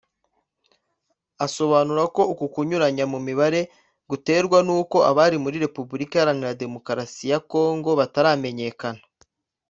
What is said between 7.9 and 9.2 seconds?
bataramenyekana